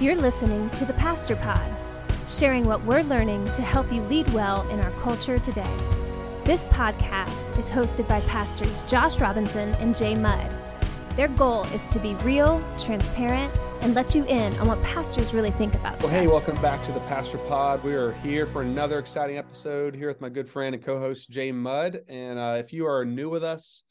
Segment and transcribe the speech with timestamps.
[0.00, 1.70] You're listening to the Pastor Pod,
[2.26, 5.76] sharing what we're learning to help you lead well in our culture today.
[6.44, 10.50] This podcast is hosted by pastors Josh Robinson and Jay Mudd.
[11.16, 15.50] Their goal is to be real, transparent, and let you in on what pastors really
[15.52, 16.12] think about Well, stuff.
[16.12, 17.82] hey, welcome back to the Pastor Pod.
[17.84, 21.52] We are here for another exciting episode here with my good friend and co-host Jay
[21.52, 22.00] Mudd.
[22.08, 23.82] And uh, if you are new with us,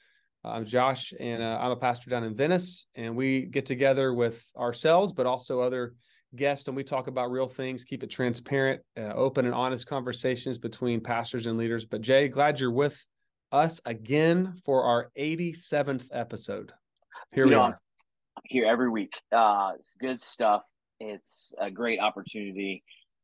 [0.44, 2.88] I'm Josh, and uh, I'm a pastor down in Venice.
[2.96, 5.96] And we get together with ourselves, but also other
[6.36, 7.84] guests, and we talk about real things.
[7.84, 11.86] Keep it transparent, uh, open, and honest conversations between pastors and leaders.
[11.86, 13.06] But Jay, glad you're with
[13.52, 16.72] us again for our 87th episode.
[17.34, 17.82] Here You we know, are.
[18.38, 19.14] I'm here every week.
[19.32, 20.62] Uh, it's good stuff.
[21.02, 22.84] It's a great opportunity.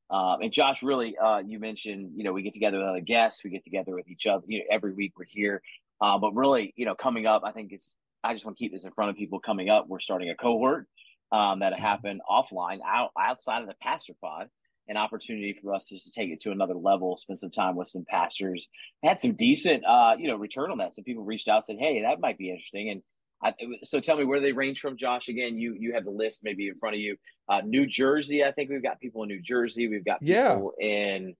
[0.10, 3.44] Um, and Josh, really, uh, you mentioned, you know, we get together with other guests,
[3.44, 4.44] we get together with each other.
[4.48, 5.62] You know, every week we're here.
[6.02, 7.96] Uh, but really, you know, coming up, I think it's.
[8.24, 9.40] I just want to keep this in front of people.
[9.40, 10.88] Coming up, we're starting a cohort
[11.32, 14.48] um, that happened offline, out outside of the pastor pod.
[14.88, 17.88] An opportunity for us just to take it to another level, spend some time with
[17.88, 18.68] some pastors.
[19.04, 20.94] Had some decent, uh, you know, return on that.
[20.94, 23.02] Some people reached out, said, "Hey, that might be interesting," and
[23.44, 23.54] I,
[23.84, 25.28] so tell me where they range from, Josh.
[25.28, 27.18] Again, you you have the list maybe in front of you.
[27.50, 29.88] Uh, New Jersey, I think we've got people in New Jersey.
[29.88, 30.54] We've got Yeah.
[30.56, 31.36] people in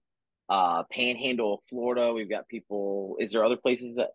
[0.48, 2.12] uh, Panhandle Florida.
[2.12, 3.16] We've got people.
[3.20, 4.10] Is there other places that?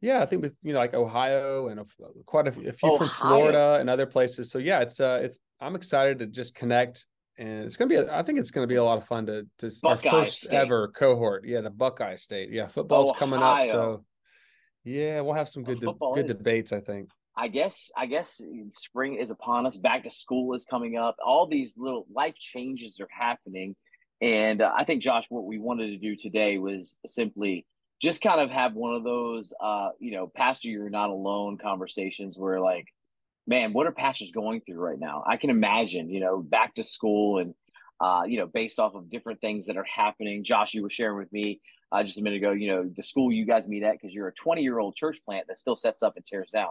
[0.00, 1.84] Yeah, I think with you know like Ohio and a,
[2.24, 4.50] quite a, few- a few from Florida and other places.
[4.50, 7.06] So yeah, it's uh it's I'm excited to just connect
[7.38, 9.46] and it's gonna be a, I think it's gonna be a lot of fun to
[9.58, 10.56] to s- our first State.
[10.56, 11.44] ever cohort.
[11.46, 12.50] Yeah, the Buckeye State.
[12.50, 14.04] Yeah, football's coming up, so
[14.84, 16.72] yeah, we'll have some good de- good is- debates.
[16.72, 17.10] I think.
[17.36, 18.40] I guess I guess
[18.70, 19.76] spring is upon us.
[19.78, 21.16] Back to school is coming up.
[21.24, 23.76] All these little life changes are happening,
[24.20, 27.66] and uh, I think Josh, what we wanted to do today was simply
[28.00, 32.38] just kind of have one of those, uh, you know, pastor, you're not alone conversations
[32.38, 32.86] where like,
[33.46, 35.22] man, what are pastors going through right now?
[35.26, 37.54] I can imagine, you know, back to school and.
[38.02, 40.42] Uh, you know, based off of different things that are happening.
[40.42, 41.60] Josh, you were sharing with me
[41.92, 44.28] uh, just a minute ago, you know, the school you guys meet at because you're
[44.28, 46.70] a 20 year old church plant that still sets up and tears down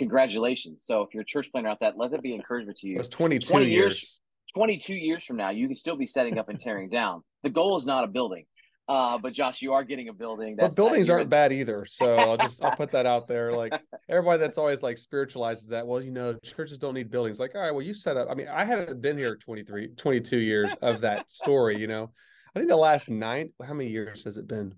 [0.00, 0.84] congratulations.
[0.84, 2.96] So if you're a church planner out that, let that be encouragement to you.
[2.96, 4.02] was 22 20 years.
[4.02, 4.16] years.
[4.54, 7.22] 22 years from now, you can still be setting up and tearing down.
[7.44, 8.46] The goal is not a building.
[8.88, 10.56] Uh, but Josh, you are getting a building.
[10.56, 11.86] But buildings you're aren't bad either.
[11.86, 13.52] So I'll just I'll put that out there.
[13.52, 13.72] Like
[14.08, 15.86] everybody that's always like spiritualizes that.
[15.86, 17.38] Well, you know, churches don't need buildings.
[17.38, 18.28] Like, all right, well, you set up.
[18.30, 22.10] I mean, I haven't been here 23, 22 years of that story, you know.
[22.54, 24.74] I think the last nine, how many years has it been?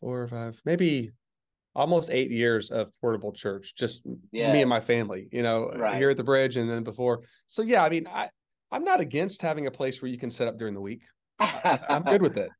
[0.00, 1.12] Four or five, maybe
[1.76, 4.52] almost eight years of portable church, just Yeah.
[4.52, 5.96] me and my family, you know, Right.
[5.96, 7.22] here at the bridge and then before.
[7.46, 8.30] So yeah, I mean, I
[8.72, 11.02] I'm not against having a place where you can set up during the week.
[11.38, 12.50] I, I'm good with it.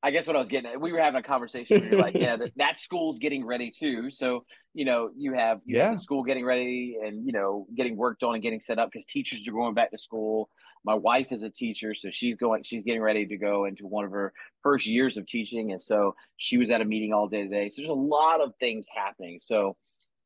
[0.00, 1.80] I guess what I was getting at, we were having a conversation.
[1.80, 4.10] Where You're like, yeah, that, that school's getting ready too.
[4.10, 5.94] So, you know, you have, you have Yeah.
[5.94, 9.04] the school getting ready and, you know, getting worked on and getting set up because
[9.06, 10.50] teachers are going back to school.
[10.84, 14.04] My wife is a teacher, so she's going, she's getting ready to go into one
[14.04, 14.32] of her
[14.62, 15.72] first years of teaching.
[15.72, 17.68] And so she was at a meeting all day today.
[17.68, 19.40] So there's a lot of things happening.
[19.40, 19.76] So,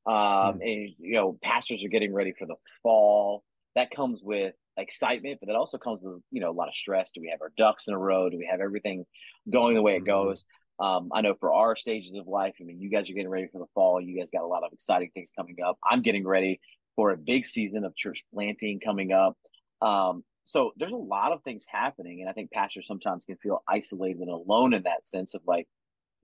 [0.06, 3.42] um, and, you know, pastors are getting ready for the fall.
[3.74, 7.12] That comes with excitement, but that also comes with, you know, a lot of stress.
[7.12, 8.30] Do we have our ducks in a row?
[8.30, 9.04] Do we have everything
[9.48, 10.06] going the way it Mhm.
[10.06, 10.44] goes?
[10.78, 13.46] Um, I know for our stages of life, I mean, you guys are getting ready
[13.48, 14.00] for the fall.
[14.00, 15.78] You guys got a lot of exciting things coming up.
[15.84, 16.60] I'm getting ready
[16.96, 19.36] for a big season of church planting coming up.
[19.80, 23.62] Um, so there's a lot of things happening, and I think pastors sometimes can feel
[23.68, 25.68] isolated and alone in that sense of like,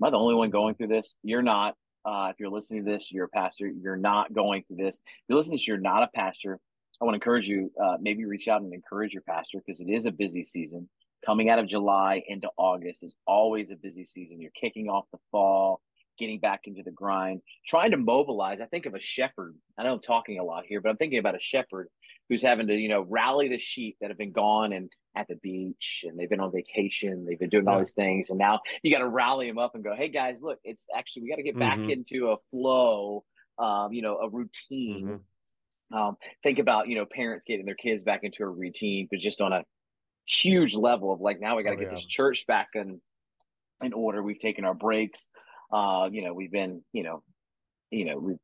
[0.00, 1.16] am I the only one going through this?
[1.22, 1.76] You're not.
[2.04, 3.66] Uh, if you're listening to this, you're a pastor.
[3.66, 4.96] You're not going through this.
[4.98, 6.58] If you're listening to this, you're not a pastor.
[7.00, 7.70] I want to encourage you.
[7.82, 10.88] Uh, maybe reach out and encourage your pastor because it is a busy season
[11.24, 14.40] coming out of July into August is always a busy season.
[14.40, 15.80] You're kicking off the fall,
[16.18, 18.60] getting back into the grind, trying to mobilize.
[18.60, 19.56] I think of a shepherd.
[19.76, 21.88] I know I'm talking a lot here, but I'm thinking about a shepherd
[22.28, 25.36] who's having to, you know, rally the sheep that have been gone and at the
[25.36, 28.92] beach and they've been on vacation, they've been doing all these things, and now you
[28.92, 31.42] got to rally them up and go, "Hey guys, look, it's actually we got to
[31.42, 31.90] get back Mhm.
[31.90, 33.24] into a flow,
[33.58, 35.20] um, you know, a routine." Mhm.
[35.92, 39.40] Um, think about you know parents getting their kids back into a routine, but just
[39.40, 39.62] on a
[40.26, 41.94] huge level of like now we got to Oh, get yeah.
[41.94, 43.00] this church back in
[43.82, 44.22] in order.
[44.22, 45.28] We've taken our breaks.
[45.72, 47.22] Uh, you know, we've been you know,
[47.90, 48.38] you know we've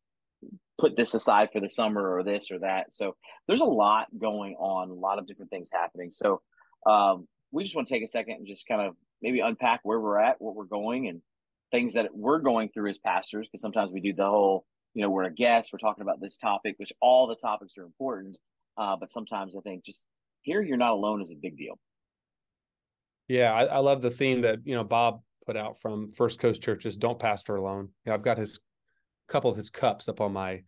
[0.79, 2.93] put this aside for the summer or this or that.
[2.93, 6.11] So there's a lot going on, a lot of different things happening.
[6.11, 6.41] So
[6.87, 10.00] um, we just want to take a second and just kind of maybe unpack where
[10.00, 11.23] we're at, what we're going, and
[11.70, 13.46] things that we're going through as pastors.
[13.46, 16.37] Because sometimes we do the whole, you know, we're a guest, we're talking about this
[16.37, 18.38] topic, which all the topics are important.
[18.76, 20.06] Uh, but sometimes I think just
[20.43, 21.79] here you're not alone is a big deal.
[23.29, 26.62] Yeah, I, I love the theme that you know Bob put out from First Coast
[26.62, 26.96] Churches.
[26.96, 27.91] Don't pastor alone.
[28.06, 28.61] Yeah, I've got his
[29.29, 30.62] couple of his cups up on my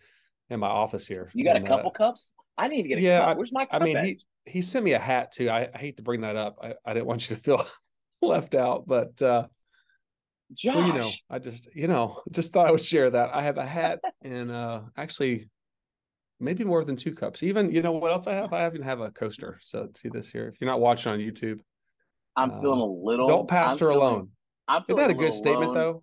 [0.48, 1.30] in my office here.
[1.34, 2.32] You got And, a uh, couple cups?
[2.56, 3.36] I need to get a yeah, cup.
[3.36, 3.82] Where's my cup?
[3.82, 4.04] I mean, at?
[4.04, 5.50] he he sent me a hat too.
[5.50, 6.56] I, I hate to bring that up.
[6.62, 7.64] I, I didn't want you to feel
[8.22, 9.46] left out, but uh,
[10.52, 13.34] Josh, well, you know, I just you know just thought I would share that.
[13.34, 15.48] I have a hat and uh, actually
[16.38, 17.42] maybe more than two cups.
[17.42, 18.52] Even you know what else I have?
[18.52, 19.58] I even have a coaster.
[19.62, 20.48] So see this here.
[20.48, 21.60] If you're not watching on YouTube,
[22.36, 23.28] I'm uh, feeling a little.
[23.28, 24.28] don't pastor I'm feeling, alone.
[24.68, 26.02] I'm Isn't that a good statement though?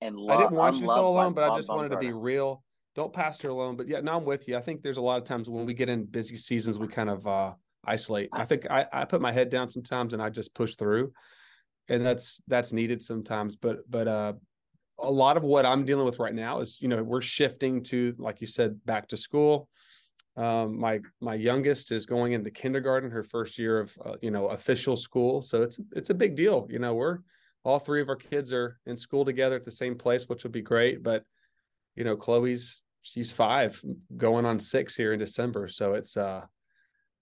[0.00, 1.98] And I didn't lo- want I'm you to feel alone, but I just wanted to
[1.98, 2.62] be real.
[2.94, 3.76] Don't pastor alone.
[3.76, 4.56] But yeah, now I'm with you.
[4.56, 7.10] I think there's a lot of times when we get in busy seasons, we kind
[7.10, 7.52] of uh
[7.84, 8.30] isolate.
[8.32, 11.12] I think I, I put my head down sometimes and I just push through.
[11.88, 13.56] And that's that's needed sometimes.
[13.56, 14.32] But but uh
[14.98, 18.14] a lot of what I'm dealing with right now is, you know, we're shifting to,
[18.18, 19.68] like you said, back to school.
[20.36, 24.48] Um, my my youngest is going into kindergarten, her first year of uh, you know
[24.48, 26.66] official school, so it's it's a big deal.
[26.68, 27.18] You know, we're
[27.64, 30.50] all three of our kids are in school together at the same place, which will
[30.50, 31.02] be great.
[31.02, 31.24] But
[31.94, 33.82] you know, Chloe's she's five,
[34.14, 36.42] going on six here in December, so it's uh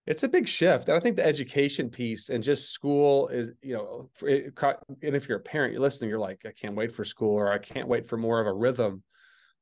[0.07, 0.89] it's a big shift.
[0.89, 5.39] And I think the education piece and just school is, you know, and if you're
[5.39, 8.07] a parent, you're listening, you're like, I can't wait for school or I can't wait
[8.07, 9.03] for more of a rhythm.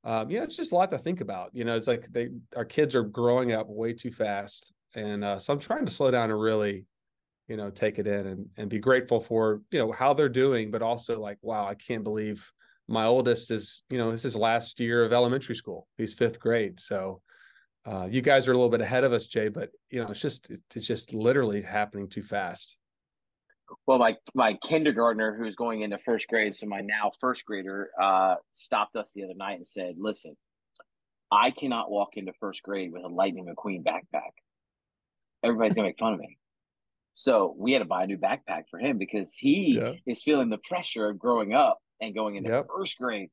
[0.05, 1.51] Um, you know, it's just a lot to think about.
[1.53, 4.73] You know, it's like they, our kids are growing up way too fast.
[4.95, 6.87] And uh, so I'm trying to slow down and really,
[7.47, 10.73] you know, take it in and, and be grateful for, you know, how they're doing,
[10.73, 12.51] but also like, wow, I can't believe
[12.89, 15.87] my oldest is, you know, this is last year of elementary school.
[15.97, 16.81] He's fifth grade.
[16.81, 17.23] So,
[17.85, 20.21] uh, you guys are a little bit ahead of us, Jay, but you know, it's
[20.21, 22.77] just it's just literally happening too fast.
[23.87, 28.37] Well, my my kindergartner who's going into first grade, so my now first grader, uh,
[28.53, 30.37] stopped us the other night and said, "Listen,
[31.31, 34.33] I cannot walk into first grade with a Lightning McQueen backpack.
[35.43, 36.39] Everybody's gonna make fun of me."
[37.15, 39.95] So we had to buy a new backpack for him because he Yeah.
[40.07, 42.67] is feeling the pressure of growing up and going into Yep.
[42.69, 43.31] first grade,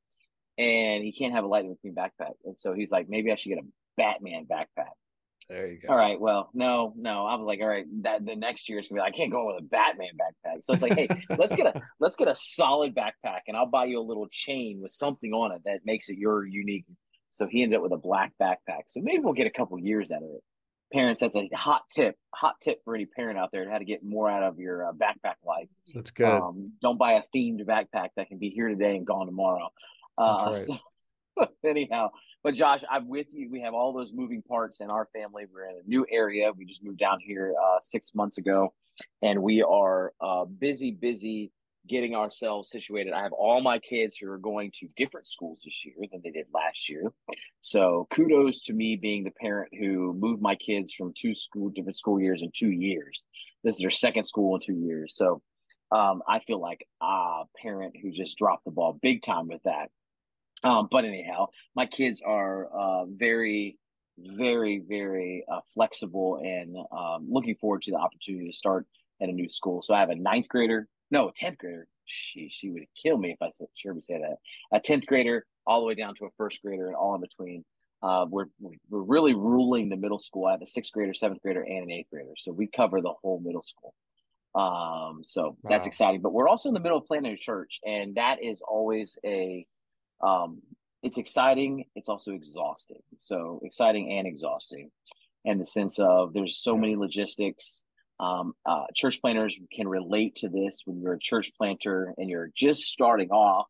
[0.58, 2.34] and he can't have a Lightning McQueen backpack.
[2.46, 3.68] And so he's like, "Maybe I should get a
[4.00, 4.94] Batman backpack."
[5.50, 5.88] There you go.
[5.90, 6.20] All right.
[6.20, 7.26] Well, no, no.
[7.26, 9.32] I was like, all right, that the next year it's gonna be like, I can't
[9.32, 10.64] go with a Batman backpack.
[10.64, 11.08] So it's like, hey,
[11.38, 14.80] let's get a let's get a solid backpack and I'll buy you a little chain
[14.80, 16.86] with something on it that makes it your unique.
[17.32, 18.84] So he ended up with a black backpack.
[18.88, 20.44] So maybe we'll get a couple years out of it.
[20.94, 22.16] Parents, that's a hot tip.
[22.34, 24.92] Hot tip for any parent out there how to get more out of your uh,
[24.92, 25.68] backpack life.
[25.96, 26.28] That's good.
[26.28, 29.70] Um, don't buy a themed backpack that can be here today and gone tomorrow.
[30.18, 30.78] Uh, That's right.
[30.78, 30.84] so,
[31.66, 32.10] anyhow,
[32.44, 33.50] but Josh, I'm with you.
[33.50, 35.46] We have all those moving parts in our family.
[35.52, 36.52] We're in a new area.
[36.56, 38.74] We just moved down here uh, six months ago,
[39.22, 41.52] and we are uh, busy, busy
[41.88, 43.14] getting ourselves situated.
[43.14, 46.30] I have all my kids who are going to different schools this year than they
[46.30, 47.12] did last year.
[47.62, 51.98] So kudos to me being the parent who moved my kids from two school different
[51.98, 53.24] school years in two years.
[53.64, 55.16] This is their second school in two years.
[55.16, 55.42] So
[55.92, 59.90] um, I feel like a parent who just dropped the ball big time with that.
[60.64, 63.78] Um, but anyhow, my kids are uh, very,
[64.18, 68.86] very, very uh, flexible and um, looking forward to the opportunity to start
[69.22, 69.82] at a new school.
[69.82, 71.88] So I have a ninth grader, no, a tenth grader.
[72.06, 74.38] She she would kill me if I said sure we say that.
[74.76, 77.64] A tenth grader, all the way down to a first grader, and all in between.
[78.02, 80.46] Uh, we're we're really ruling the middle school.
[80.46, 83.14] I have a sixth grader, seventh grader, and an eighth grader, so we cover the
[83.22, 83.94] whole middle school.
[84.56, 86.22] Um, so that's exciting.
[86.22, 89.68] But we're also in the middle of planning a church, and that is always a
[90.22, 90.62] um,
[91.02, 91.86] it's exciting.
[91.96, 93.02] It's also exhausting.
[93.18, 94.92] So exciting and exhausting,
[95.46, 97.84] in the sense of there's so many logistics.
[98.20, 102.52] Um, uh, church planners can relate to this when you're a church planter and you're
[102.54, 103.68] just starting off.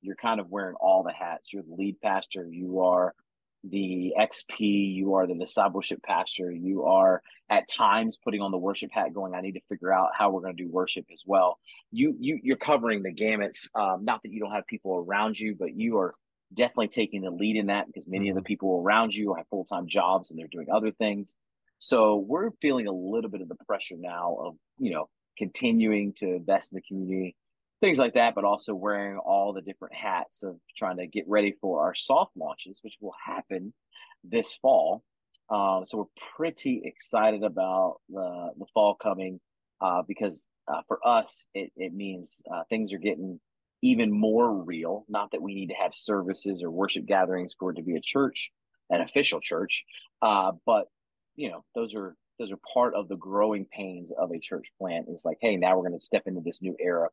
[0.00, 1.52] You're kind of wearing all the hats.
[1.52, 2.48] You're the lead pastor.
[2.50, 3.14] You are
[3.64, 4.94] the XP.
[4.94, 6.50] You are the discipleship pastor.
[6.50, 10.10] You are at times putting on the worship hat, going, "I need to figure out
[10.16, 11.58] how we're going to do worship as well."
[11.90, 13.68] You you you're covering the gamuts.
[13.74, 16.12] Um, not that you don't have people around you, but you are
[16.54, 19.64] definitely taking the lead in that because many of the people around you have full
[19.64, 21.34] time jobs and they're doing other things.
[21.78, 26.36] So we're feeling a little bit of the pressure now of you know continuing to
[26.36, 27.36] invest in the community,
[27.82, 31.52] things like that, but also wearing all the different hats of trying to get ready
[31.60, 33.74] for our soft launches, which will happen
[34.22, 35.02] this fall.
[35.50, 39.40] Um, so we're pretty excited about the the fall coming
[39.80, 43.40] uh, because uh, for us it it means uh, things are getting
[43.82, 45.04] even more real.
[45.08, 48.00] Not that we need to have services or worship gatherings for it to be a
[48.00, 48.52] church,
[48.90, 49.84] an official church,
[50.22, 50.86] uh, but
[51.34, 55.06] you know those are those are part of the growing pains of a church plant.
[55.08, 57.08] Is like, hey, now we're going to step into this new era,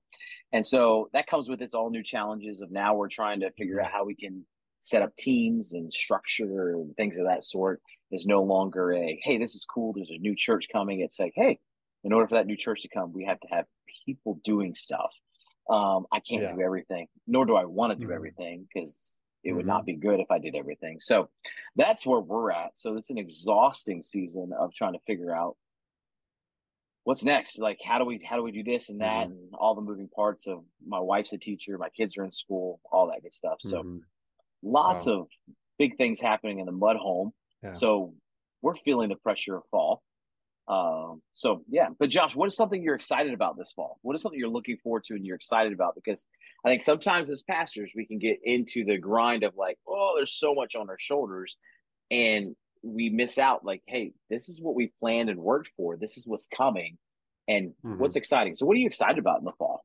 [0.51, 3.79] and so that comes with its all new challenges of now we're trying to figure
[3.79, 4.43] out how we can
[4.79, 7.81] set up teams and structure and things of that sort
[8.11, 11.33] is no longer a hey this is cool there's a new church coming it's like
[11.35, 11.59] hey
[12.05, 13.65] in order for that new church to come we have to have
[14.05, 15.11] people doing stuff
[15.69, 16.55] um, i can't Yeah.
[16.55, 18.15] do everything nor do i want to do Mhm.
[18.15, 19.69] everything because it would Mhm.
[19.69, 21.29] not be good if i did everything so
[21.75, 25.55] that's where we're at so it's an exhausting season of trying to figure out
[27.09, 27.57] what's next?
[27.57, 29.31] Like, how do we how do we do this and that, mm-hmm.
[29.31, 32.79] and all the moving parts of my wife's a teacher, my kids are in school,
[32.91, 33.57] all that good stuff.
[33.61, 33.97] So, mm-hmm.
[34.61, 35.21] lots wow.
[35.21, 35.27] of
[35.79, 37.31] big things happening in the Mudd home.
[37.63, 37.73] Yeah.
[37.73, 38.13] So
[38.61, 40.03] we're feeling the pressure of fall.
[40.69, 43.97] Um, so yeah, but Josh, what is something you're excited about this fall?
[44.03, 45.95] What is something you're looking forward to and you're excited about?
[45.95, 46.27] Because
[46.63, 50.37] I think sometimes as pastors, we can get into the grind of like, oh, there's
[50.37, 51.57] so much on our shoulders,
[52.11, 53.65] and we miss out.
[53.65, 55.97] Like, hey, this is what we planned and worked for.
[55.97, 56.99] This is what's coming,
[57.47, 57.97] and mm-hmm.
[57.97, 58.53] what's exciting.
[58.53, 59.83] So, what are you excited about in the fall?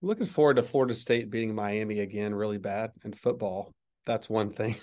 [0.00, 3.70] Looking forward to Florida State beating Miami again, really bad in football.
[4.06, 4.76] That's one thing.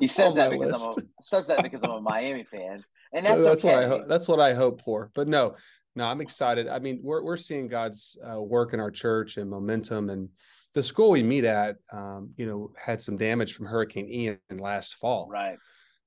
[0.00, 0.84] He says that because list.
[0.84, 2.82] I'm a, says that because I'm a Miami fan,
[3.12, 3.74] and that's that's okay.
[3.74, 4.08] what I hope.
[4.08, 5.10] That's what I hope for.
[5.14, 5.56] But no,
[5.94, 6.68] no, I'm excited.
[6.68, 10.28] I mean, we're we're seeing God's uh, work in our church and momentum, and
[10.74, 14.96] the school we meet at, um, you know, had some damage from Hurricane Ian last
[14.96, 15.26] fall.
[15.30, 15.56] Right.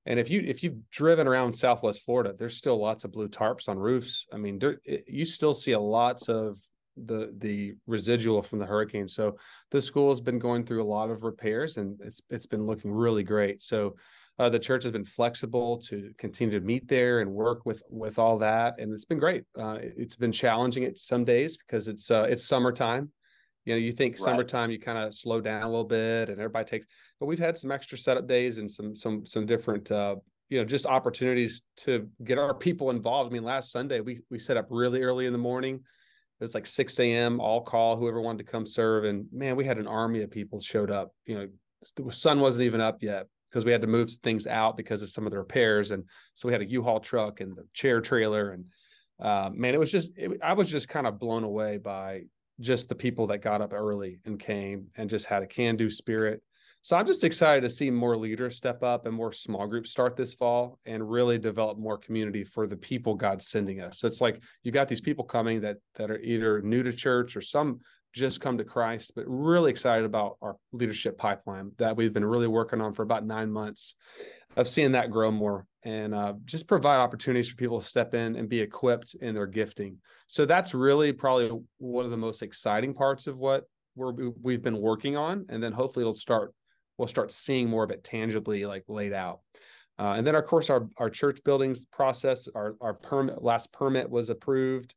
[0.06, 3.68] And if you if you've driven around Southwest Florida, there's still lots of blue tarps
[3.68, 4.26] on roofs.
[4.32, 6.56] I mean, there, it, you still see a lots of
[6.96, 9.08] the the residual from the hurricane.
[9.08, 9.36] So
[9.72, 12.92] the school has been going through a lot of repairs, and it's it's been looking
[12.92, 13.62] really great.
[13.62, 13.96] So
[14.40, 18.18] uh, the church has been flexible to continue to meet there and work with with
[18.18, 19.44] all that, and it's been great.
[19.58, 23.10] Uh, it's been challenging at some days because it's uh, it's summertime.
[23.66, 24.20] You know, you think right.
[24.20, 26.86] summertime, you kind of slow down a little bit, and everybody takes.
[27.18, 30.16] But we've had some extra setup days and some some some different uh,
[30.48, 33.30] you know just opportunities to get our people involved.
[33.30, 35.74] I mean, last Sunday we we set up really early in the morning.
[35.74, 37.40] It was like 6 a.m.
[37.40, 40.60] all call whoever wanted to come serve, and man, we had an army of people
[40.60, 41.12] showed up.
[41.26, 41.48] You know,
[41.94, 45.10] the sun wasn't even up yet because we had to move things out because of
[45.10, 45.90] some of the repairs.
[45.90, 46.04] And
[46.34, 48.50] so we had a U-Haul truck and the chair trailer.
[48.50, 48.64] And
[49.20, 52.22] uh, man, it was just, it, I was just kind of blown away by
[52.60, 55.90] just the people that got up early and came and just had a can do
[55.90, 56.42] spirit.
[56.82, 60.16] So I'm just excited to see more leaders step up and more small groups start
[60.16, 63.98] this fall and really develop more community for the people God's sending us.
[63.98, 67.36] So it's like you got these people coming that that are either new to church
[67.36, 67.80] or some
[68.12, 72.48] just come to Christ, but really excited about our leadership pipeline that we've been really
[72.48, 73.94] working on for about nine months
[74.56, 78.36] of seeing that grow more and uh, just provide opportunities for people to step in
[78.36, 79.98] and be equipped in their gifting.
[80.26, 83.64] So that's really probably one of the most exciting parts of what
[83.94, 84.12] we're,
[84.42, 85.46] we've been working on.
[85.48, 86.52] And then hopefully it'll start,
[86.98, 89.40] we'll start seeing more of it tangibly like laid out.
[89.98, 94.10] Uh, and then of course our, our church buildings process, our, our permit, last permit
[94.10, 94.94] was approved.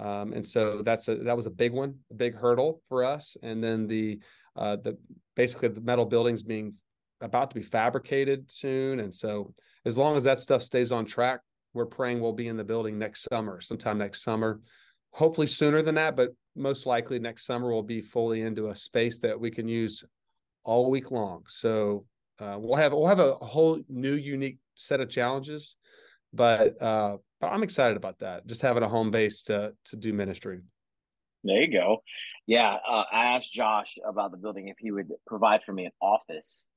[0.00, 3.36] Um, and so that's a that was a big one, a big hurdle for us.
[3.42, 4.18] And then the
[4.56, 4.96] uh, the
[5.36, 6.74] basically the metal buildings being
[7.20, 9.00] about to be fabricated soon.
[9.00, 9.52] And so
[9.84, 11.40] as long as that stuff stays on track,
[11.74, 14.60] we're praying we'll be in the building next summer, sometime next summer.
[15.12, 19.18] Hopefully sooner than that, but most likely next summer we'll be fully into a space
[19.20, 20.02] that we can use
[20.64, 21.42] all week long.
[21.48, 22.06] So
[22.38, 25.76] uh, we'll have we'll have a whole new unique set of challenges,
[26.32, 28.46] but uh, but I'm excited about that.
[28.46, 30.60] Just having a home base to to do ministry.
[31.44, 32.02] There you go.
[32.46, 35.92] Yeah, uh, I asked Josh about the building if he would provide for me an
[36.02, 36.68] office,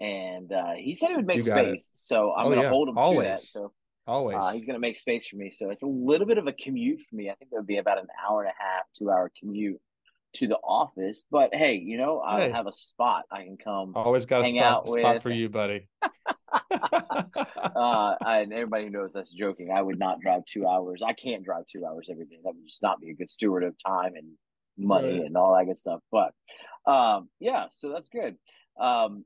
[0.00, 1.86] and uh, he said he would make space.
[1.86, 1.90] It.
[1.92, 2.70] So I'm oh, going to yeah.
[2.70, 3.26] hold him Always.
[3.26, 3.40] to that.
[3.40, 3.72] So
[4.06, 5.50] Always, uh, he's going to make space for me.
[5.50, 7.30] So it's a little bit of a commute for me.
[7.30, 9.80] I think it would be about an hour and a half, two hour commute
[10.34, 11.24] to the office.
[11.30, 12.50] But hey, you know, I hey.
[12.52, 13.92] have a spot I can come.
[13.94, 15.88] Always got a spot, spot for you, buddy.
[16.70, 19.70] uh, and everybody who knows that's joking.
[19.74, 21.02] I would not drive two hours.
[21.02, 22.38] I can't drive two hours every day.
[22.44, 24.28] That would just not be a good steward of time and
[24.76, 25.26] money right.
[25.26, 26.00] and all that good stuff.
[26.10, 26.32] But
[26.86, 28.36] um, yeah, so that's good.
[28.80, 29.24] Um,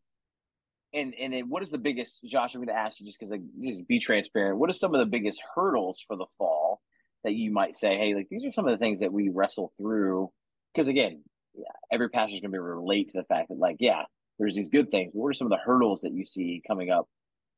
[0.95, 2.55] and and then what is the biggest, Josh?
[2.55, 4.59] I'm going to ask you just because like just be transparent.
[4.59, 6.81] What are some of the biggest hurdles for the fall
[7.25, 7.99] that you might say?
[7.99, 10.31] Hey, like these are some of the things that we wrestle through.
[10.79, 11.25] Because again,
[11.57, 14.03] yeah, every pastor is going to be relate to the fact that like yeah,
[14.39, 15.11] there's these good things.
[15.13, 17.09] What are some of the hurdles that you see coming up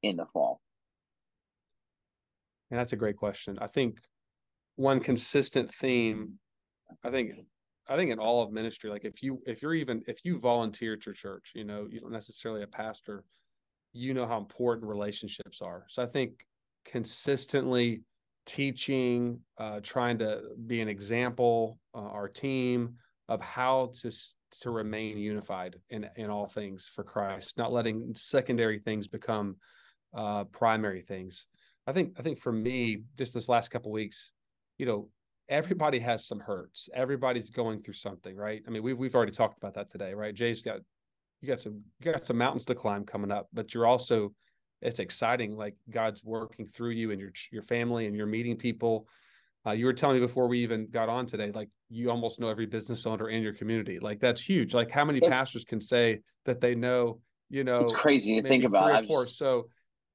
[0.02, 0.58] in the fall?
[2.70, 3.58] And that's a great question.
[3.60, 3.98] I think
[4.76, 6.38] one consistent theme,
[7.04, 7.32] I think
[7.90, 10.94] I think in all of ministry, like if you if you're even if you volunteer
[10.94, 13.24] at your church, you know, you don't necessarily a pastor,
[13.92, 15.84] you know how important relationships are.
[15.90, 16.46] So I think
[16.86, 18.00] consistently
[18.46, 22.94] teaching, uh, trying to be an example, uh, our team
[23.30, 24.10] of how to
[24.60, 29.56] to remain unified in in all things for Christ, not letting secondary things become
[30.12, 31.46] uh, primary things.
[31.87, 34.32] I think I think for me, just this last couple weeks,
[34.76, 35.08] you know,
[35.49, 36.88] everybody has some hurts.
[36.92, 38.62] Everybody's going through something, right?
[38.66, 40.34] I mean, we've we've already talked about that today, right?
[40.34, 40.80] Jay's got
[41.40, 44.34] you got some you got some mountains to climb coming up, but you're also
[44.82, 45.56] it's exciting.
[45.56, 49.06] Like God's working through you and your your family, and you're meeting people.
[49.67, 52.49] Uh, you were telling me before we even got on today, like you almost know
[52.49, 53.99] every business owner in your community.
[54.00, 54.73] Like that's huge.
[54.73, 57.21] Like how many it's, pastors can say that they know?
[57.50, 59.07] You know, it's crazy to think about.
[59.07, 59.26] Four.
[59.26, 59.69] So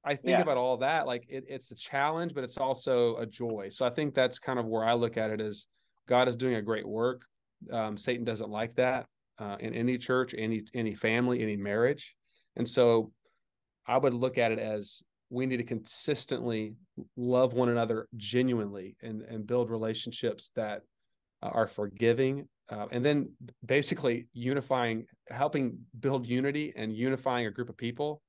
[0.04, 0.40] I think yeah.
[0.40, 3.68] about all that, like it, it's a challenge, but it's also a joy.
[3.70, 5.66] So I think that's kind of where I look at it as
[6.08, 7.22] God is doing a great work.
[7.72, 9.06] Um, Satan doesn't like that
[9.38, 12.14] uh, in any church, any any family, any marriage,
[12.56, 13.12] and so
[13.86, 16.74] I would look at it as we need to consistently
[17.16, 20.82] love one another genuinely and and build relationships that
[21.42, 23.30] are forgiving uh, and then
[23.64, 28.22] basically unifying helping build unity and unifying a group of people.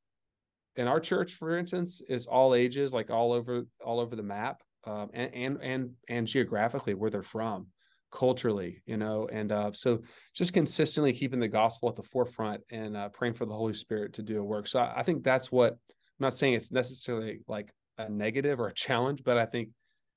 [0.76, 4.62] In our church for instance is all ages like all over all over the map
[4.86, 7.68] um, and and and and geographically where they're from
[8.10, 10.00] culturally you know and uh, so
[10.34, 14.14] just consistently keeping the gospel at the forefront and uh, praying for the holy spirit
[14.14, 14.68] to do a work.
[14.68, 15.78] So I, I think that's what
[16.20, 19.70] i'm not saying it's necessarily like a negative or a challenge but i think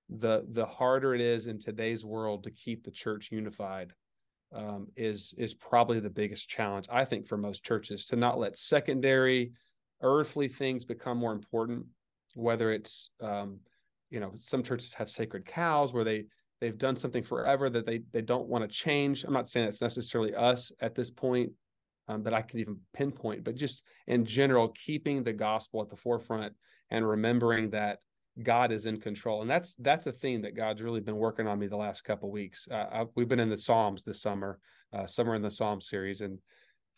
[0.08, 3.92] the the harder it is in today's world to keep the church unified
[4.54, 8.58] um, is is probably the biggest challenge I think for most churches to not let
[8.58, 9.52] secondary
[10.02, 11.86] earthly things become more important.
[12.34, 13.60] Whether it's um,
[14.10, 16.24] you know some churches have sacred cows where they
[16.60, 19.24] they've done something forever that they they don't want to change.
[19.24, 21.52] I'm not saying it's necessarily us at this point,
[22.10, 23.44] um, but I can even pinpoint.
[23.44, 26.54] But just in general, keeping the gospel at the forefront
[26.90, 27.98] and remembering that
[28.42, 31.58] God is in control, and that's that's a theme that God's really been working on
[31.58, 32.66] me the last couple weeks.
[32.70, 34.58] Uh, I, we've been in the Psalms this summer,
[34.92, 36.38] uh, summer in the Psalm series, and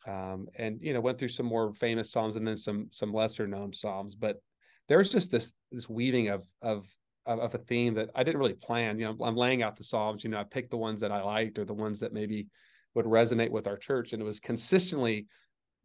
[0.07, 3.47] um, and you know went through some more famous Psalms and then some some lesser
[3.47, 4.15] known Psalms.
[4.15, 4.41] But
[4.89, 6.87] there's just this this weaving of of
[7.27, 8.99] of a theme that I didn't really plan.
[8.99, 10.25] You know, I'm laying out the Psalms.
[10.25, 12.49] You know, I picked the ones that I liked or the ones that maybe
[12.95, 15.27] would resonate with our church, and it was consistently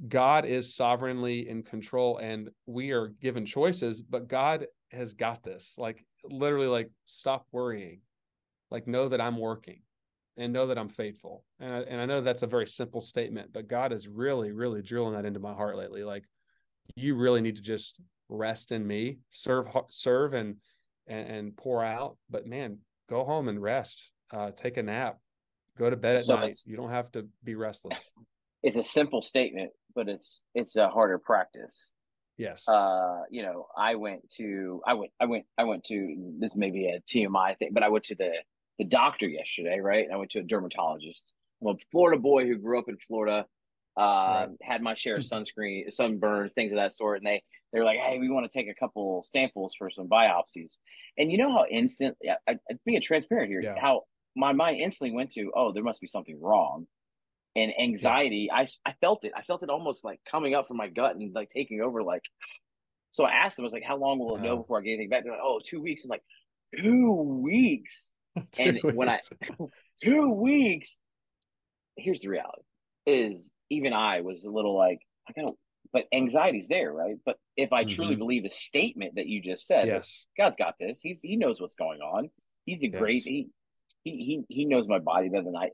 [0.06, 5.74] God is sovereignly in control, and we are given choices, but God has got this.
[5.78, 8.02] Like literally, like stop worrying,
[8.70, 9.82] like know that I'm working,
[10.38, 11.44] and know that I'm faithful.
[11.60, 14.84] And I, and I know that's a very simple statement, but God is really, really
[14.84, 16.04] drilling that into my heart lately.
[16.04, 16.26] Like
[16.96, 18.00] you really need to just
[18.30, 20.58] rest in me, serve, serve, and
[21.08, 22.18] and, pour out.
[22.30, 22.80] But man,
[23.10, 24.12] go home and rest.
[24.32, 25.20] Uh, take a nap.
[25.78, 26.54] Go to bed at so night.
[26.66, 28.10] You don't have to be restless.
[28.64, 31.94] It's a simple statement, but it's it's a harder practice.
[32.38, 32.68] Yes.
[32.68, 36.72] Uh, you know, I went to I went I went I went to this may
[36.72, 38.32] be a TMI thing, but I went to the
[38.80, 40.06] the doctor yesterday, right?
[40.06, 41.32] And I went to a dermatologist.
[41.62, 43.46] I'm a Florida boy who grew up in Florida.
[43.98, 44.50] Uh, right.
[44.62, 47.42] had my share of sunscreen, sunburns, things of that sort, and they
[47.74, 50.78] they're like, "Hey, we want to take a couple samples for some biopsies."
[51.18, 52.16] And you know how instant,
[52.48, 53.74] I, I, being transparent here, yeah.
[53.80, 54.04] how
[54.38, 56.88] my mind instantly went to, "Oh, there must be something wrong."
[57.58, 58.48] and anxiety.
[58.50, 58.60] Yeah.
[58.60, 59.34] I I felt it.
[59.36, 62.04] I felt it almost like coming up from my gut and like taking over.
[62.04, 62.22] Like,
[63.12, 64.92] so I asked them, I was like, "How long will it know before I get
[64.92, 66.24] anything back?" They're like, "Oh, two weeks." I'm like,
[66.78, 68.12] two weeks.
[68.54, 68.96] two and weeks.
[68.96, 69.20] when I
[70.04, 70.98] two weeks,
[71.98, 72.62] here's the reality:
[73.06, 75.54] is even I was a little like, I gotta.
[75.94, 77.16] But anxiety's there, right?
[77.26, 77.96] But if I mm-hmm.
[77.96, 81.00] truly believe the statement that you just said, yes, God's got this.
[81.00, 82.30] He's he knows what's going on.
[82.66, 83.00] He's a yes.
[83.00, 83.48] great he,
[84.12, 85.70] he he he knows my body better than I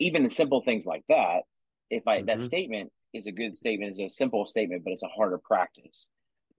[0.00, 1.42] even the simple things like that,
[1.90, 2.26] if I mm-hmm.
[2.26, 6.10] that statement is a good statement, is a simple statement, but it's a harder practice.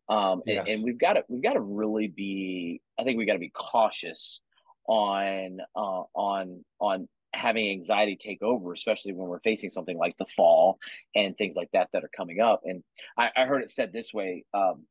[0.07, 0.67] Um, yes.
[0.67, 2.81] and, and, we've got to we've got to really be.
[2.99, 4.41] I think we got to be cautious
[4.87, 10.25] on uh, on on having anxiety take over, especially when we're facing something like the
[10.35, 10.79] fall
[11.15, 12.61] and things like that that are coming up.
[12.65, 12.83] And
[13.17, 14.85] I, I heard it said this way: um,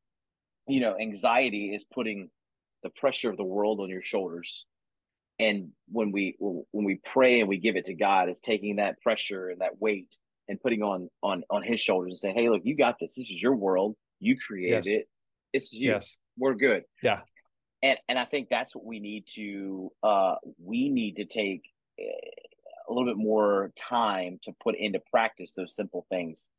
[0.67, 2.29] you know, anxiety is putting
[2.83, 4.65] the pressure of the world on your shoulders
[5.39, 8.99] and when we when we pray and we give it to god it's taking that
[9.01, 10.17] pressure and that weight
[10.51, 13.15] and putting on on on his shoulders and saying hey look you got this.
[13.15, 13.95] This is your world.
[14.19, 14.87] You created yes.
[14.87, 15.09] it.
[15.53, 15.91] It's you.
[15.91, 16.15] Yes.
[16.37, 16.83] we're good.
[17.01, 17.21] Yeah.
[17.81, 21.63] And and i think that's what we need to uh we need to take
[21.99, 22.03] eh,
[22.87, 26.49] a little bit more time to put into practice those simple things.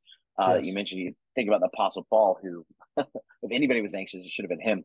[0.40, 0.66] Uh yes.
[0.66, 2.64] you mentioned you think about the apostle paul who
[2.96, 4.85] if anybody was anxious it should have been him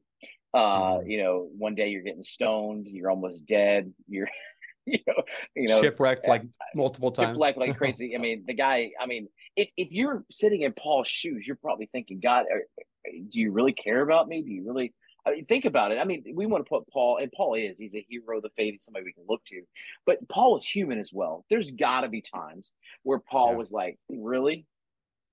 [0.53, 1.09] uh, mm-hmm.
[1.09, 4.29] you know, one day you're getting stoned, you're almost dead, you're
[4.85, 5.23] you know,
[5.55, 8.15] you know, shipwrecked like multiple times, shipwrecked like crazy.
[8.15, 8.91] I mean, the guy.
[8.99, 12.63] I mean, if if you're sitting in Paul's shoes, you're probably thinking, God, are,
[13.29, 14.41] do you really care about me?
[14.41, 14.93] Do you really?
[15.25, 15.97] I mean, think about it.
[15.97, 18.49] I mean, we want to put Paul, and Paul is, he's a hero of the
[18.55, 19.61] faith, he's somebody we can look to.
[20.05, 21.43] But Paul is human as well.
[21.49, 23.57] There's got to be times where Paul yeah.
[23.57, 24.65] was like, really?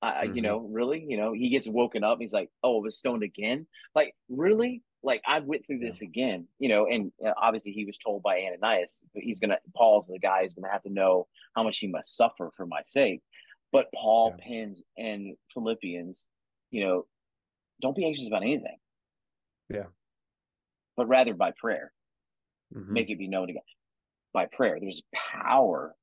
[0.02, 0.34] Uh, mm-hmm.
[0.34, 1.04] You know, really?
[1.08, 2.18] You know, he gets woken up.
[2.20, 3.68] He's like, oh, I was stoned again.
[3.94, 4.82] Like, really?
[5.04, 6.08] Like I went through this yeah.
[6.08, 10.08] again, you know, and uh, obviously he was told by Ananias, but he's gonna Paul's
[10.08, 13.20] the guy who's gonna have to know how much he must suffer for my sake.
[13.70, 14.44] But Paul yeah.
[14.46, 16.26] pins and Philippians,
[16.70, 17.06] you know,
[17.80, 18.76] don't be anxious about anything.
[19.68, 19.86] Yeah.
[20.96, 21.92] But rather by prayer,
[22.74, 22.92] mm-hmm.
[22.92, 23.62] make it be known God.
[24.32, 25.94] By prayer, there's power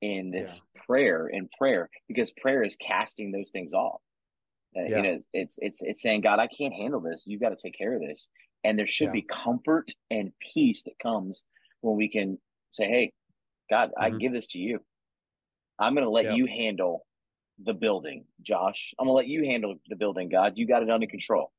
[0.00, 0.82] in this yeah.
[0.86, 4.00] prayer in prayer because prayer is casting those things off.
[4.76, 4.96] Uh, yeah.
[4.96, 7.24] You know, it's it's it's saying, God, I can't handle this.
[7.26, 8.28] You've got to take care of this.
[8.64, 9.12] And there should yeah.
[9.12, 11.44] be comfort and peace that comes
[11.82, 12.38] when we can
[12.70, 13.12] say, Hey,
[13.70, 14.14] God, mm-hmm.
[14.14, 14.80] I give this to you.
[15.78, 16.34] I'm going to let yeah.
[16.34, 17.04] you handle
[17.62, 18.94] the building, Josh.
[18.98, 20.54] I'm going to let you handle the building, God.
[20.56, 21.52] You got it under control.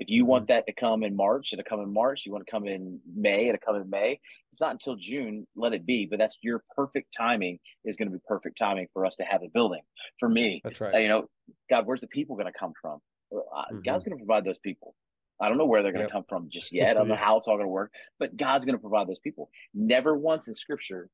[0.00, 0.54] If you want mm-hmm.
[0.54, 2.24] that to come in March, it'll come in March.
[2.24, 4.18] You want to come in May, it'll come in May.
[4.50, 6.06] It's not until June, let it be.
[6.06, 9.42] But that's your perfect timing is going to be perfect timing for us to have
[9.42, 9.82] a building.
[10.18, 11.02] For me, that's right.
[11.02, 11.28] You know,
[11.68, 12.98] God, where's the people going to come from?
[13.30, 13.80] Mm-hmm.
[13.84, 14.94] God's going to provide those people.
[15.38, 16.90] I don't know where they're going to come from just yet.
[16.90, 19.20] I don't know how it's all going to work, but God's going to provide those
[19.20, 19.50] people.
[19.74, 21.10] Never once in Scripture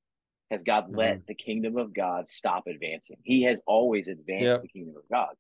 [0.53, 0.97] has God mm-hmm.
[0.97, 3.17] let the kingdom of God stop advancing.
[3.25, 4.63] He has always advanced yep.
[4.63, 5.35] the kingdom of God.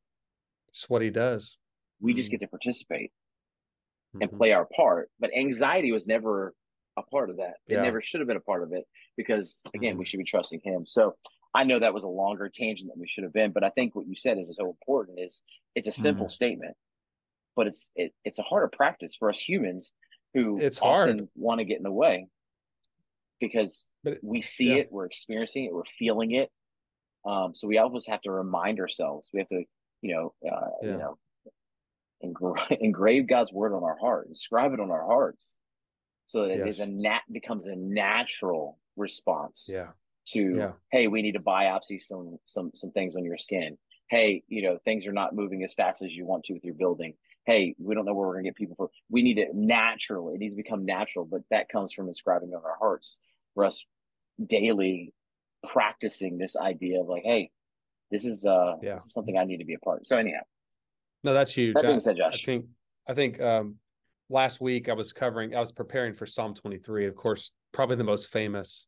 [0.71, 1.59] It's what He does.
[2.01, 2.17] We mm-hmm.
[2.17, 3.13] just get to participate
[4.21, 4.37] and mm-hmm.
[4.37, 5.11] play our part.
[5.21, 6.55] But anxiety was never
[6.97, 7.55] a part of that.
[7.69, 8.85] It never should have been a part of it
[9.17, 9.99] because again, mm-hmm.
[10.01, 10.85] we should be trusting him.
[10.87, 11.17] So
[11.55, 13.95] I know that was a longer tangent than we should have been, but I think
[13.95, 15.43] what you said is so important is
[15.75, 16.33] it's a simple mm-hmm.
[16.33, 16.77] statement,
[17.55, 19.93] but it's it, it's a harder practice for us humans
[20.35, 22.29] who it's hard want to get in the way
[23.41, 24.77] because but, we see yeah.
[24.77, 26.51] it, we're experiencing it, we're feeling it.
[27.25, 29.31] Um, so we always have to remind ourselves.
[29.33, 29.65] We have to,
[30.01, 30.91] you know, uh, yeah.
[30.91, 31.19] you know,
[32.25, 35.59] engra- engrave God's word on our heart, inscribe it on our hearts,
[36.27, 36.61] so that yes.
[36.61, 39.71] it is a nat becomes a natural response.
[39.73, 39.89] Yeah.
[40.31, 40.73] To yeah.
[40.91, 43.79] hey, we need to biopsy some some some things on your skin.
[44.09, 46.75] Hey, you know things are not moving as fast as you want to with your
[46.75, 47.15] building.
[47.45, 48.91] Hey, we don't know where we're gonna get people for.
[49.09, 50.31] We need it natural.
[50.31, 53.21] It needs to become natural, but that comes from inscribing on our hearts
[53.55, 53.87] for us
[54.45, 55.13] daily
[55.69, 57.51] practicing this idea of like, hey,
[58.11, 58.95] this is uh yeah.
[58.95, 60.01] this is something I need to be a part.
[60.01, 60.07] Of.
[60.07, 60.41] So anyhow,
[61.27, 61.75] no, that's huge.
[61.75, 62.67] That being said, Josh, I think
[63.09, 63.77] I think um,
[64.29, 67.07] last week I was covering, I was preparing for Psalm 23.
[67.07, 68.87] Of course, probably the most famous.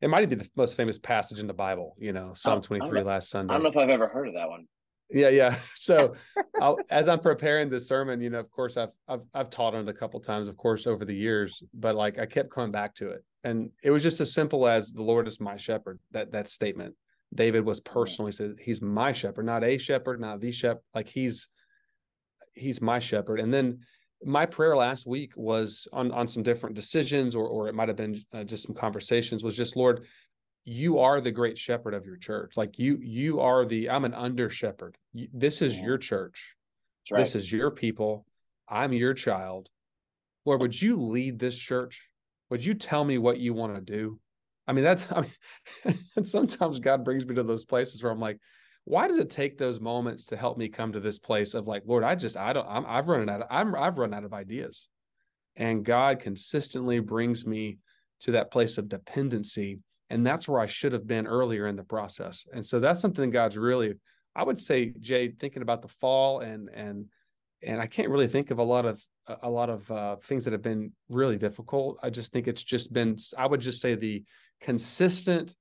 [0.00, 1.96] It might be the most famous passage in the Bible.
[1.98, 3.52] You know, Psalm 23 last Sunday.
[3.52, 4.66] I don't know if I've ever heard of that one.
[5.10, 5.56] Yeah, yeah.
[5.74, 6.14] So,
[6.90, 9.90] as I'm preparing this sermon, you know, of course, I've I've I've taught on it
[9.90, 11.62] a couple times, of course, over the years.
[11.74, 14.92] But like, I kept coming back to it, and it was just as simple as
[14.92, 16.94] "The Lord is my shepherd." That that statement.
[17.34, 20.82] David was personally said, "He's my shepherd, not a shepherd, not the shepherd.
[20.94, 21.48] Like he's
[22.54, 23.40] he's my shepherd.
[23.40, 23.80] And then
[24.24, 27.96] my prayer last week was on on some different decisions, or or it might have
[27.96, 29.42] been uh, just some conversations.
[29.42, 30.06] Was just Lord,
[30.64, 32.56] you are the great shepherd of your church.
[32.56, 34.96] Like you you are the I'm an under shepherd.
[35.32, 36.54] This is your church.
[37.10, 37.20] Right.
[37.20, 38.24] This is your people.
[38.68, 39.68] I'm your child.
[40.46, 42.08] Lord, would you lead this church?
[42.50, 44.18] Would you tell me what you want to do?
[44.66, 45.22] I mean, that's I
[45.84, 48.38] mean, sometimes God brings me to those places where I'm like,
[48.84, 51.82] why does it take those moments to help me come to this place of like
[51.86, 54.32] lord i just i don't I'm, i've run out of i'm i've run out of
[54.32, 54.88] ideas.
[55.56, 57.78] And god consistently brings me
[58.20, 59.78] to that place of dependency
[60.10, 62.44] and that's where i should have been earlier in the process.
[62.52, 63.94] And so that's something god's really
[64.34, 67.06] i would say jay thinking about the fall and and
[67.62, 69.02] and i can't really think of a lot of
[69.42, 71.98] a lot of uh, things that have been really difficult.
[72.02, 74.22] I just think it's just been i would just say the
[74.60, 75.54] consistent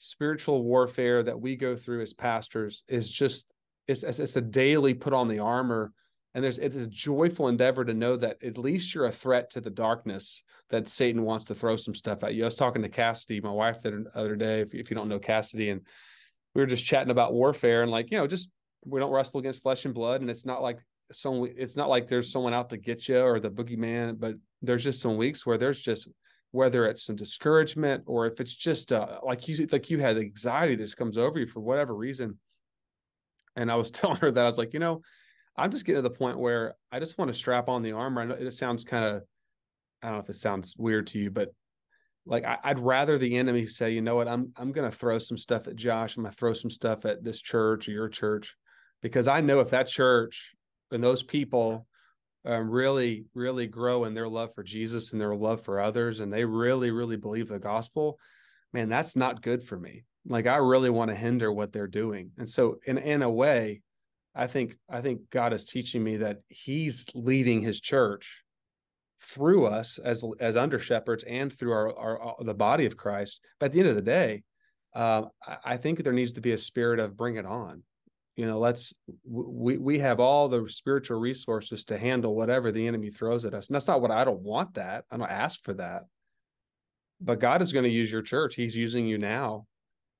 [0.00, 3.46] spiritual warfare that we go through as pastors is just
[3.86, 5.92] it's, it's a daily put on the armor.
[6.34, 9.60] And there's it's a joyful endeavor to know that at least you're a threat to
[9.60, 12.44] the darkness that satan wants to throw some stuff at you.
[12.44, 15.18] I was talking to cassidy my wife the other day if, if you don't know
[15.18, 15.80] cassidy and
[16.54, 18.48] we were just chatting about warfare and like you know just
[18.86, 20.78] we don't wrestle against flesh and blood and it's not like
[21.10, 24.84] so it's not like there's someone out to get you or the boogeyman but there's
[24.84, 26.08] just some weeks where there's just
[26.52, 30.74] whether it's some discouragement or if it's just uh, like you like you had anxiety
[30.74, 32.38] that just comes over you for whatever reason.
[33.56, 35.02] And I was telling her that I was like, you know,
[35.56, 38.22] I'm just getting to the point where I just want to strap on the armor.
[38.22, 39.22] I know it sounds kind of,
[40.02, 41.50] I don't know if it sounds weird to you, but
[42.26, 45.38] like I, would rather the enemy say, you know what, I'm I'm gonna throw some
[45.38, 46.16] stuff at Josh.
[46.16, 48.54] I'm gonna throw some stuff at this church or your church,
[49.02, 50.54] because I know if that church
[50.90, 51.86] and those people
[52.44, 56.32] um, really, really grow in their love for Jesus and their love for others, and
[56.32, 58.18] they really, really believe the gospel,
[58.72, 60.04] man, that's not good for me.
[60.26, 62.30] Like I really want to hinder what they're doing.
[62.38, 63.82] And so in in a way,
[64.34, 68.42] I think I think God is teaching me that He's leading His church
[69.20, 73.40] through us as as under shepherds and through our, our, our the body of Christ.
[73.58, 74.42] But at the end of the day,
[74.94, 77.82] uh, I, I think there needs to be a spirit of bring it on
[78.36, 78.92] you know let's
[79.24, 83.68] we we have all the spiritual resources to handle whatever the enemy throws at us.
[83.68, 85.04] And that's not what i don't want that.
[85.10, 86.04] I don't ask for that.
[87.20, 88.54] But god is going to use your church.
[88.54, 89.66] He's using you now.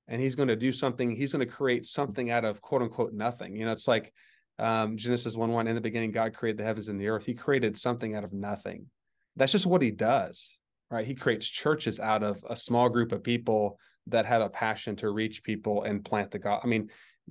[0.07, 3.13] And he's going to do something he's going to create something out of quote unquote
[3.13, 3.55] nothing.
[3.55, 4.13] You know it's like
[4.59, 7.25] um, genesis 1 1 in the beginning god created the heavens and the earth.
[7.25, 8.87] He created something out of nothing.
[9.35, 10.57] That's just what he does
[10.91, 11.07] right?
[11.07, 15.09] He creates churches out of a small group of people that have a passion to
[15.09, 16.89] reach people and plant the god i mean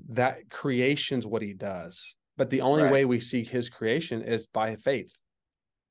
[0.08, 2.92] that creation's what he does But the only Right.
[2.92, 5.14] way we see his creation is by faith.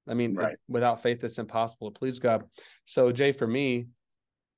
[0.08, 0.58] I mean, Right.
[0.68, 2.50] without faith, it's impossible to please God.
[2.86, 3.90] So, Jay, for me,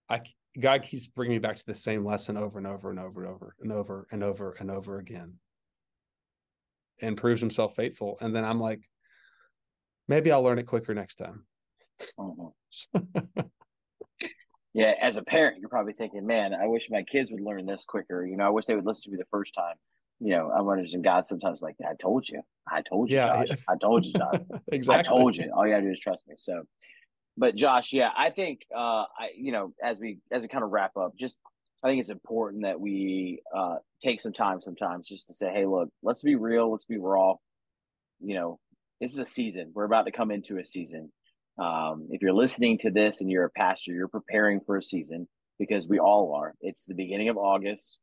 [0.07, 0.21] I
[0.57, 3.29] God keeps bringing me back to the same lesson over and over and over and
[3.29, 5.39] over and over and over and over again,
[7.01, 8.17] and proves Himself faithful.
[8.21, 8.87] And then I'm like,
[10.07, 11.45] maybe I'll learn it quicker next time.
[12.17, 12.53] Mhm.
[14.73, 17.83] Yeah, as a parent, you're probably thinking, "Man, I wish my kids would learn this
[17.83, 19.75] quicker." You know, I wish they would listen to me the first time.
[20.19, 23.47] You know, I'm wondering God sometimes like, "I told you, I told you, Yeah, Josh,
[23.49, 23.55] yeah.
[23.67, 24.99] I told you, Josh, exactly.
[24.99, 25.51] I told you.
[25.53, 26.63] All you gotta do is trust me." So,
[27.37, 30.71] but Josh, yeah, I think, uh, I, you know, as we as we kind of
[30.71, 31.37] wrap up, just
[31.83, 35.65] I think it's important that we uh take some time sometimes just to say, "Hey,
[35.65, 37.35] look, let's be real, let's be raw."
[38.21, 38.59] You know,
[39.01, 39.71] this is a season.
[39.73, 41.11] We're about to come into a season.
[41.61, 45.27] Um, if you're listening to this and you're a pastor, you're preparing for a season
[45.59, 46.55] because we all are.
[46.61, 47.99] It's the beginning of August.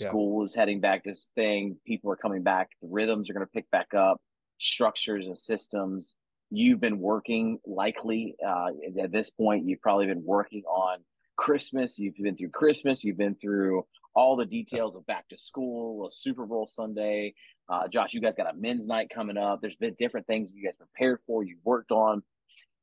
[0.00, 0.08] Yeah.
[0.08, 1.78] School is heading back to this thing.
[1.86, 2.68] People are coming back.
[2.82, 4.20] The rhythms are going to pick back up.
[4.60, 6.16] Structures and systems.
[6.50, 8.68] You've been working likely uh,
[9.02, 9.64] at this point.
[9.64, 10.98] You've probably been working on
[11.36, 11.98] Christmas.
[11.98, 13.04] You've been through Christmas.
[13.04, 17.34] You've been through all the details of back to school, a Super Bowl Sunday.
[17.70, 19.60] Uh, Josh, you guys got a men's night coming up.
[19.62, 22.22] There's been different things you guys prepared for, you worked on,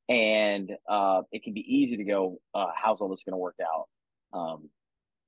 [0.10, 3.58] and uh, it can be easy to go, uh, how's all this going to work
[3.62, 3.88] out?
[4.38, 4.70] Um,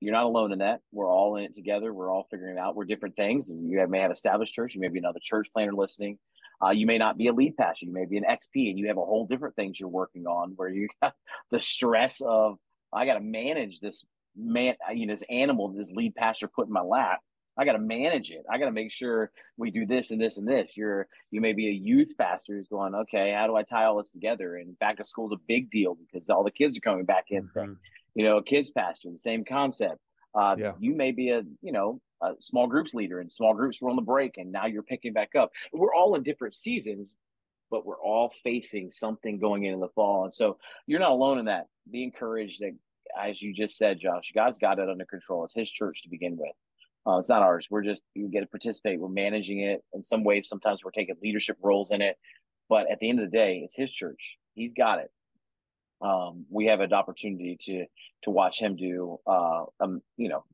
[0.00, 0.80] you're not alone in that.
[0.92, 1.92] We're all in it together.
[1.92, 2.76] We're all figuring it out.
[2.76, 3.50] We're different things.
[3.50, 4.74] You may have established church.
[4.74, 6.18] You may be another church planner listening.
[6.64, 7.86] Uh, you may not be a lead pastor.
[7.86, 10.52] You may be an XP, and you have a whole different things you're working on.
[10.56, 11.14] Where you got
[11.50, 12.58] the stress of
[12.92, 14.04] I got to manage this
[14.36, 17.20] man, you know, this animal, this lead pastor put in my lap.
[17.58, 18.44] I got to manage it.
[18.48, 20.76] I got to make sure we do this and this and this.
[20.76, 23.98] You're you may be a youth pastor who's going, okay, how do I tie all
[23.98, 24.56] this together?
[24.56, 27.26] And back to school is a big deal because all the kids are coming back
[27.30, 27.48] in.
[27.48, 27.76] Mhm.
[28.14, 30.00] You know, a kids pastor, the same concept.
[30.34, 30.74] Uh, Yeah.
[30.78, 33.96] You may be a you know a small groups leader, and small groups were on
[33.96, 35.52] the break, and now you're picking back up.
[35.72, 37.16] We're all in different seasons,
[37.70, 41.44] but we're all facing something going into the fall, and so you're not alone in
[41.46, 41.66] that.
[41.90, 42.76] Be encouraged that,
[43.18, 45.44] as you just said, Josh, God's got it under control.
[45.44, 46.54] It's His church to begin with.
[47.06, 47.68] Uh, it's not ours.
[47.70, 49.00] We're just we get to participate.
[49.00, 50.48] We're managing it in some ways.
[50.48, 52.16] Sometimes we're taking leadership roles in it,
[52.68, 54.36] but at the end of the day, it's His church.
[54.54, 55.10] He's got it.
[56.00, 57.86] Um, we have an opportunity to
[58.22, 60.44] to watch Him do, uh, um, you know,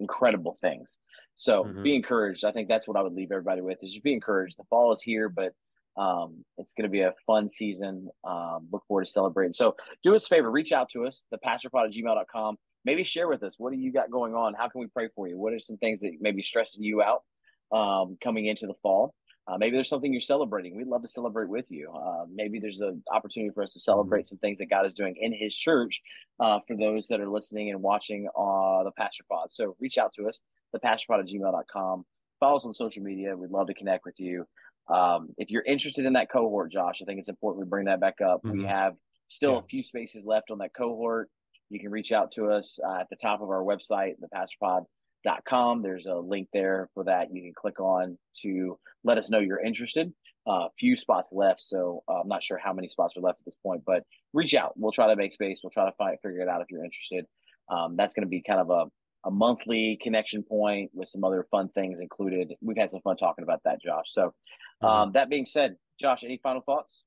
[0.00, 0.98] incredible things.
[1.36, 1.82] So Mhm.
[1.82, 2.44] be encouraged.
[2.44, 4.58] I think that's what I would leave everybody with is just be encouraged.
[4.58, 5.54] The fall is here, but
[5.96, 8.08] um, it's going to be a fun season.
[8.24, 9.52] Um, look forward to celebrating.
[9.52, 12.56] So do us a favor, reach out to us, the pastorpod at gmail.com.
[12.84, 14.54] Maybe share with us, what do you got going on?
[14.54, 15.38] How can we pray for you?
[15.38, 17.22] What are some things that may be stressing you out
[17.70, 19.14] um, coming into the fall?
[19.48, 20.76] Uh, maybe there's something you're celebrating.
[20.76, 21.92] We'd love to celebrate with you.
[21.92, 25.16] Uh, maybe there's an opportunity for us to celebrate some things that God is doing
[25.20, 26.00] in His church
[26.40, 29.52] uh, for those that are listening and watching uh, the Pastor Pod.
[29.52, 30.42] So reach out to us,
[30.74, 32.04] thepastorpod at gmail.com.
[32.38, 33.36] Follow us on social media.
[33.36, 34.44] We'd love to connect with you.
[34.92, 38.00] Um, if you're interested in that cohort, Josh, I think it's important we bring that
[38.00, 38.44] back up.
[38.44, 38.68] We Mhm.
[38.68, 38.94] have
[39.28, 39.58] still Yeah.
[39.58, 41.30] a few spaces left on that cohort.
[41.72, 45.82] You can reach out to us uh, at the top of our website, thepastorpod.com.
[45.82, 47.28] There's a link there for that.
[47.32, 50.12] You can click on to let us know you're interested.
[50.46, 53.40] A uh, few spots left, so uh, I'm not sure how many spots are left
[53.40, 54.02] at this point, but
[54.34, 54.72] reach out.
[54.76, 55.60] We'll try to make space.
[55.62, 57.24] We'll try to find figure it out if you're interested.
[57.70, 58.86] Um, that's going to be kind of a
[59.24, 62.54] a monthly connection point with some other fun things included.
[62.60, 64.06] We've had some fun talking about that, Josh.
[64.08, 64.34] So,
[64.82, 64.88] Mhm.
[64.88, 67.04] um, that being said, Josh, any final thoughts?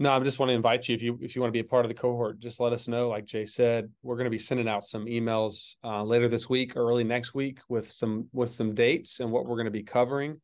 [0.00, 1.68] No, I just want to invite you if you if you want to be a
[1.70, 3.10] part of the cohort, just let us know.
[3.10, 6.74] Like Jay said, we're going to be sending out some emails uh, later this week,
[6.74, 9.82] or early next week, with some with some dates and what we're going to be
[9.82, 10.40] covering.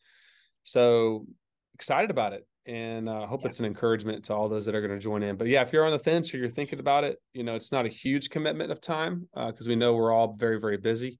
[0.64, 1.26] So
[1.74, 3.48] excited about it, and uh, hope Yeah.
[3.48, 5.36] it's an encouragement to all those that are going to join in.
[5.36, 7.72] But yeah, if you're on the fence or you're thinking about it, you know, it's
[7.72, 11.18] not a huge commitment of time because we know we're all very very busy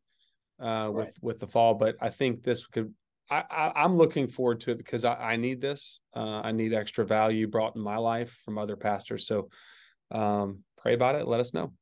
[0.61, 1.73] uh, with with the fall.
[1.73, 2.93] But I think this could
[3.31, 6.01] I, I'm looking forward to it because I, I need this.
[6.15, 9.27] Uh, I need extra value brought in my life from other pastors.
[9.27, 9.49] So
[10.11, 11.27] um, pray about it.
[11.27, 11.73] Let us know.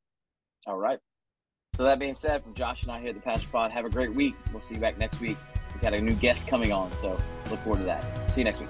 [0.65, 0.99] All right.
[1.75, 3.89] So that being said, from Josh and I here at the Pastor Pod, have a
[3.89, 4.33] great week.
[4.51, 5.37] We'll see you back next week.
[5.73, 7.17] We've got a new guest coming on, so
[7.49, 8.31] look forward to that.
[8.31, 8.69] See you next week.